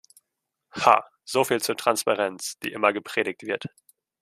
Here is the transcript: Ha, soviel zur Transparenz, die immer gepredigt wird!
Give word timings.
Ha, 0.71 1.07
soviel 1.25 1.61
zur 1.61 1.77
Transparenz, 1.77 2.57
die 2.63 2.71
immer 2.71 2.91
gepredigt 2.91 3.43
wird! 3.43 3.67